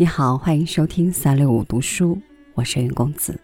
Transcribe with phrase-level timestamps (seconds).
[0.00, 2.18] 你好，欢迎收听三六五读书，
[2.54, 3.38] 我是云公子。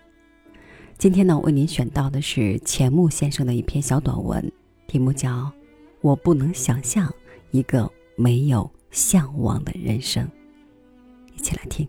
[0.97, 4.51] 今天呢，为您选到的是钱穆先生的一篇小短文，
[4.87, 5.31] 题目叫
[6.01, 7.13] 《我不能想象
[7.51, 10.25] 一个没有向往的人生》，
[11.37, 11.87] 一起来听。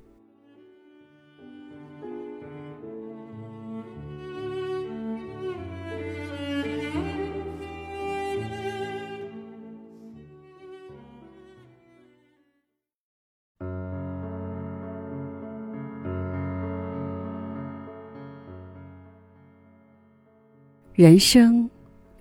[20.98, 21.70] 人生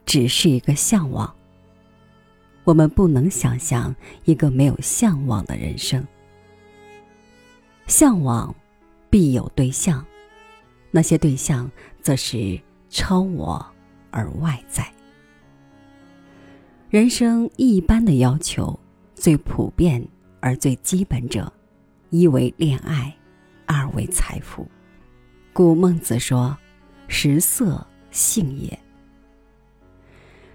[0.05, 1.35] 只是一个向往。
[2.63, 6.07] 我们不能想象一个没有向往的人生。
[7.87, 8.55] 向往
[9.09, 10.05] 必有对象，
[10.91, 11.71] 那些对象
[12.03, 13.67] 则是超我
[14.11, 14.87] 而外在。
[16.91, 18.79] 人生一般的要求，
[19.15, 20.07] 最普遍
[20.41, 21.51] 而最基本者，
[22.11, 23.17] 一为恋爱，
[23.65, 24.69] 二为财富。
[25.55, 26.55] 故孟子说
[27.09, 27.83] ：“食色。”
[28.17, 28.77] 性也。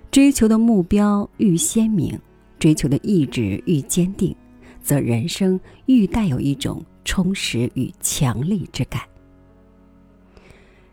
[0.10, 2.20] 追求的目标愈鲜明，
[2.60, 4.36] 追求的意志愈坚定，
[4.82, 9.04] 则人生愈带有一种充实与强力之感。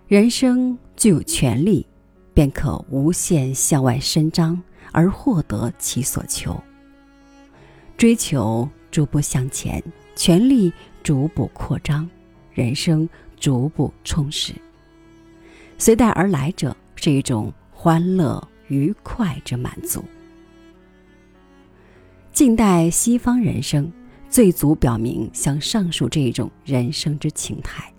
[0.06, 1.84] 人生具有权利，
[2.32, 6.56] 便可无限向外伸张，而获得其所求。
[7.96, 9.82] 追求逐步向前，
[10.14, 12.08] 权力逐步扩张，
[12.52, 13.08] 人生
[13.40, 14.54] 逐步充实。
[15.78, 20.04] 随带而来者是一种欢乐愉快之满足。
[22.32, 23.90] 近代西方人生
[24.28, 27.92] 最足表明像上述这一种人生之情态，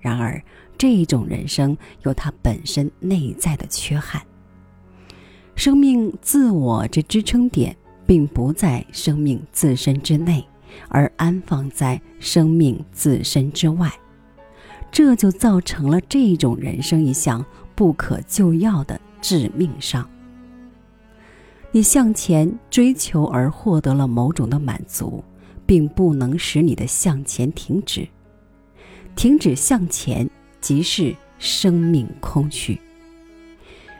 [0.00, 0.42] 然而
[0.78, 4.22] 这一种人生有它本身内在的缺憾。
[5.54, 7.76] 生命自我之支撑点
[8.06, 10.42] 并不在生命自身之内，
[10.88, 13.92] 而安放在生命自身之外。
[14.90, 17.44] 这就造成了这种人生一项
[17.74, 20.08] 不可救药的致命伤。
[21.70, 25.22] 你向前追求而获得了某种的满足，
[25.66, 28.08] 并不能使你的向前停止。
[29.14, 30.28] 停止向前，
[30.60, 32.80] 即是生命空虚。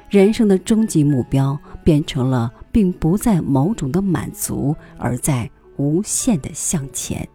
[0.09, 7.28] 人生的终极目标变成了，并不在某种的满足，而在无限的向前。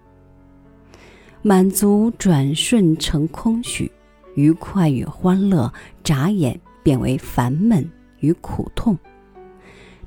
[1.45, 3.91] 满足转瞬成空虚，
[4.33, 5.71] 愉快与欢乐
[6.01, 7.85] 眨眼变为烦闷
[8.21, 8.97] 与苦痛，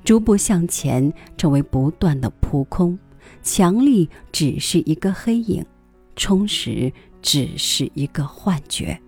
[0.03, 2.99] 逐步向前成为不断的扑空，
[3.43, 5.63] 强力只是一个黑影，
[6.17, 8.99] 充实只是一个幻觉。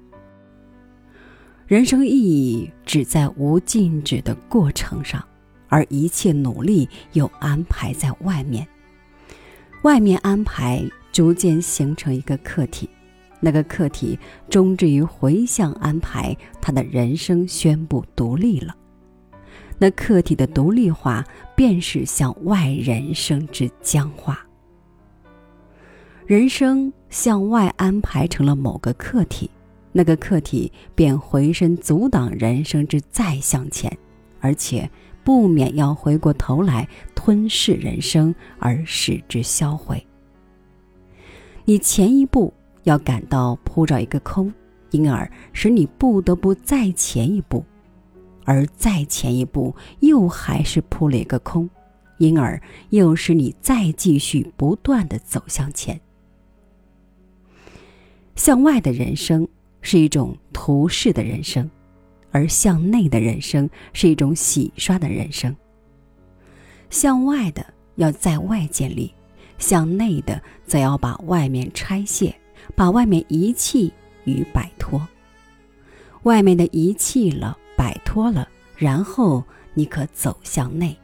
[1.67, 5.27] 人生意义只在无禁止的过程上，
[5.69, 8.69] 而一切努力又安排在外面，
[9.81, 10.87] 外面安排。
[11.19, 12.89] 逐渐形成一个客体，
[13.41, 14.17] 那个客体
[14.49, 18.73] 终至于回向安排，他的人生宣布独立了。
[19.79, 21.25] 那客体的独立化，
[21.57, 24.47] 便是向外人生之僵化。
[26.25, 29.51] 人生向外安排成了某个客体，
[29.91, 33.93] 那个客体便回身阻挡人生之再向前，
[34.39, 34.89] 而且
[35.25, 40.01] 不免要回过头来吞噬人生，而使之销毁。
[41.69, 42.51] 你前一步
[42.85, 44.51] 要感到铺着一个空，
[44.91, 47.63] 因而使你不得不再前一步，
[48.47, 51.69] 而再前一步又还是铺了一个空，
[52.17, 52.59] 因而
[52.89, 56.01] 又使你再继续不断的走向前。
[58.35, 59.47] 向外的人生
[59.83, 61.71] 是一种图示的人生，
[62.31, 65.55] 而向内的人生是一种洗刷的人生。
[66.89, 67.63] 向外的
[67.97, 69.13] 要在外建立。
[69.59, 72.35] 向内的，则要把外面拆卸，
[72.75, 73.93] 把外面遗弃
[74.25, 75.07] 与摆脱。
[76.23, 79.45] 外面的遗弃了，摆脱了，然后
[79.75, 80.97] 你可走向内。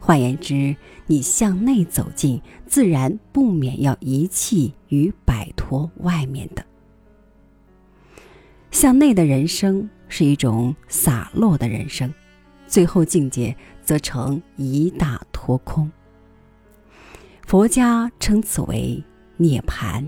[0.00, 0.74] 换言之，
[1.06, 6.64] 你向内走近，自然不免要遗弃与摆脱外面的。
[8.70, 12.12] 向内的人生是一种洒落的人生，
[12.66, 15.90] 最后境界则成一大脱空。
[17.48, 19.02] 佛家称此为
[19.38, 20.04] 涅槃。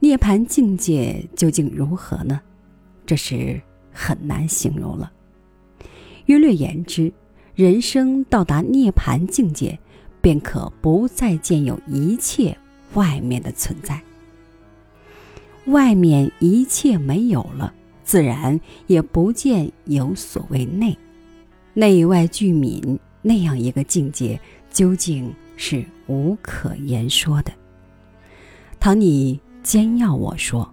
[0.00, 2.40] 涅槃境界究竟如何呢？
[3.06, 3.60] 这是
[3.92, 5.12] 很难形容了。
[6.26, 7.12] 约略言之，
[7.54, 9.78] 人生到达涅槃境界，
[10.20, 12.58] 便可不再见有一切
[12.94, 14.02] 外面的存在。
[15.66, 20.98] 外面一切没有了，自然也不见有所谓内。
[21.72, 24.40] 内外俱泯那样一个境界，
[24.72, 25.32] 究竟？
[25.56, 27.52] 是无可言说的。
[28.80, 30.68] 倘你坚要我说，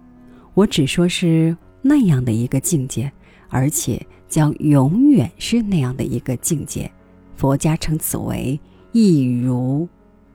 [0.54, 3.10] 我只说是那样的一个境界，
[3.48, 6.90] 而且将永远是那样的一个境界。
[7.34, 8.60] 佛家称此为
[8.92, 9.88] 一如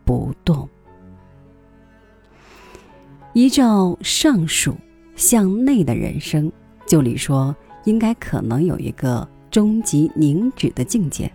[0.04, 0.68] 不动。
[3.34, 4.76] 依照上述
[5.16, 6.52] 向内的人生，
[6.88, 7.56] 就理说
[7.86, 11.32] 应该可能有一个终极凝止的境界，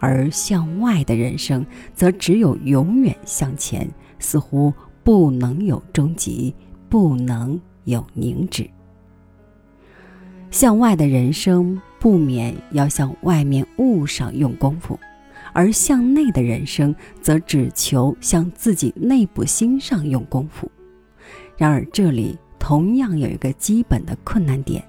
[0.00, 1.64] 而向外的人生
[1.94, 3.88] 则只有永远向前，
[4.18, 4.72] 似乎
[5.04, 6.52] 不能有终极，
[6.88, 8.68] 不能有凝止。
[10.50, 14.98] 向外的人生不免要向外面物上用功夫。
[15.52, 20.70] 而向内的人生，则只求向自己内部心上用功夫。
[21.56, 24.80] 然而，这里同样有一个基本的困难点：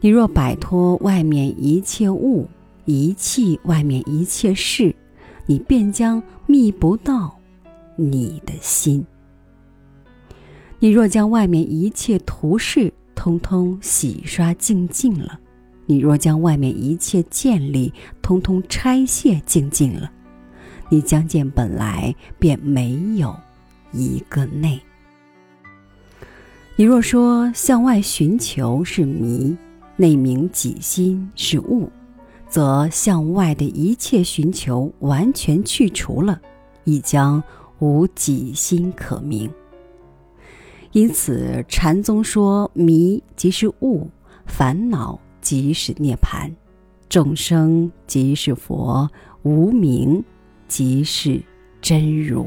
[0.00, 2.48] 你若摆脱外面一切物，
[2.88, 4.94] 遗弃外面一切事，
[5.44, 7.38] 你便将觅不到
[7.96, 9.04] 你的心。
[10.78, 15.38] 你若将外面一切图事通通洗刷净净了。
[15.84, 17.92] 你若将外面一切建立
[18.22, 20.10] 通通拆卸净净了，
[20.88, 23.36] 你将见本来便没有
[23.92, 24.80] 一个内。
[26.76, 29.54] 你若说向外寻求是迷，
[29.96, 31.90] 内明己心是悟，
[32.48, 36.40] 则向外的一切寻求完全去除了，
[36.84, 37.42] 亦将
[37.78, 39.50] 无己心可明。
[40.92, 44.08] 因此，禅宗说迷即是悟，
[44.46, 45.18] 烦恼。
[45.40, 46.50] 即是涅盘，
[47.08, 49.08] 众生即是佛，
[49.44, 50.22] 无名
[50.66, 51.40] 即是
[51.80, 52.44] 真如。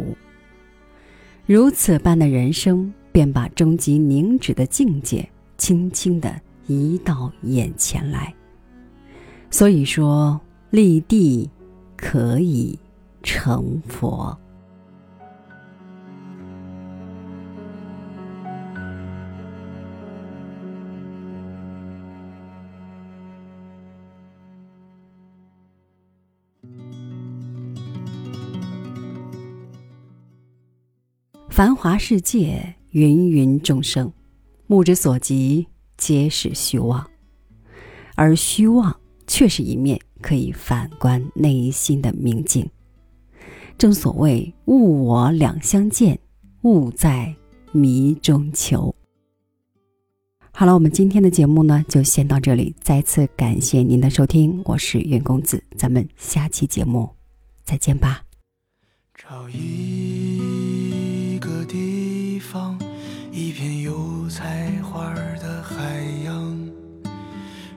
[1.48, 5.27] 如此般的人生，便把终极凝止的境界
[5.57, 8.31] 轻轻地移到眼前来。
[9.51, 10.39] 所以说，
[10.69, 11.48] 立地
[11.98, 12.80] 可以
[13.21, 14.36] 成佛。
[31.50, 34.12] 繁华世界，芸芸众生，
[34.65, 35.68] 目之所及
[35.98, 37.06] 皆是虚妄，
[38.15, 38.95] 而虚妄
[39.31, 42.69] 却是一面可以反观内心的明镜。
[43.78, 46.19] 正所谓物我两相见，
[46.63, 47.33] 物在
[47.72, 48.94] 迷中求。
[50.51, 52.75] 好了，我们今天的节目呢，就先到这里。
[52.81, 57.10] 再次感谢您的收听，我是袁公子，咱们下期节目
[57.63, 58.25] 再见吧。
[59.16, 62.77] 找一个地方，
[63.31, 66.69] 一片油菜花的海洋，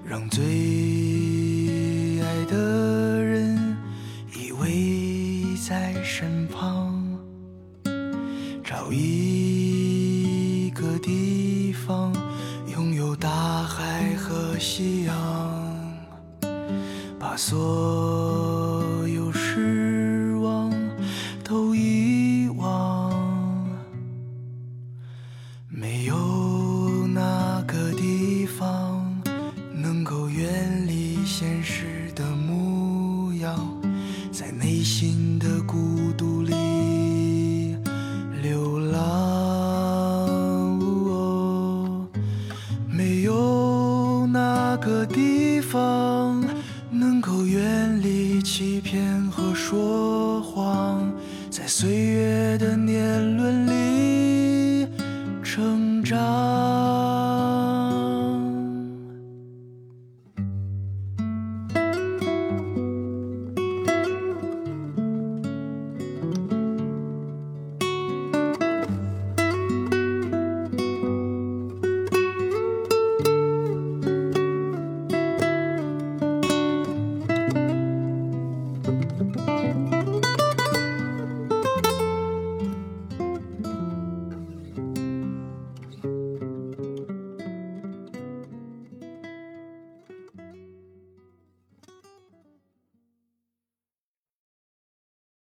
[0.04, 0.42] 让最
[2.46, 3.76] 的人
[4.34, 7.02] 依偎在身旁。
[8.62, 12.12] 找一个地方，
[12.72, 15.14] 拥有大海和夕阳，
[17.18, 18.73] 把所